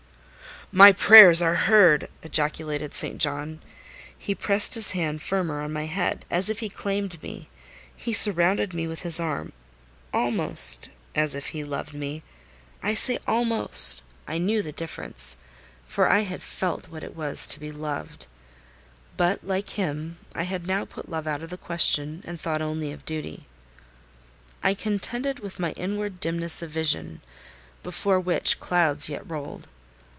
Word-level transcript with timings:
"My 0.73 0.93
prayers 0.93 1.41
are 1.41 1.55
heard!" 1.67 2.07
ejaculated 2.23 2.93
St. 2.93 3.17
John. 3.17 3.59
He 4.17 4.33
pressed 4.33 4.75
his 4.75 4.91
hand 4.91 5.21
firmer 5.21 5.59
on 5.59 5.73
my 5.73 5.85
head, 5.85 6.23
as 6.31 6.49
if 6.49 6.61
he 6.61 6.69
claimed 6.69 7.21
me: 7.21 7.49
he 7.93 8.13
surrounded 8.13 8.73
me 8.73 8.87
with 8.87 9.01
his 9.01 9.19
arm, 9.19 9.51
almost 10.13 10.89
as 11.13 11.35
if 11.35 11.47
he 11.47 11.65
loved 11.65 11.93
me 11.93 12.23
(I 12.81 12.93
say 12.93 13.19
almost—I 13.27 14.37
knew 14.37 14.61
the 14.61 14.71
difference—for 14.71 16.07
I 16.07 16.21
had 16.21 16.41
felt 16.41 16.87
what 16.87 17.03
it 17.03 17.17
was 17.17 17.47
to 17.47 17.59
be 17.59 17.73
loved; 17.73 18.27
but, 19.17 19.45
like 19.45 19.71
him, 19.71 20.19
I 20.33 20.43
had 20.43 20.67
now 20.67 20.85
put 20.85 21.09
love 21.11 21.27
out 21.27 21.43
of 21.43 21.49
the 21.49 21.57
question, 21.57 22.23
and 22.25 22.39
thought 22.39 22.61
only 22.61 22.93
of 22.93 23.03
duty). 23.03 23.45
I 24.63 24.73
contended 24.75 25.39
with 25.41 25.59
my 25.59 25.73
inward 25.73 26.21
dimness 26.21 26.61
of 26.61 26.69
vision, 26.71 27.19
before 27.83 28.21
which 28.21 28.61
clouds 28.61 29.09
yet 29.09 29.29
rolled. 29.29 29.67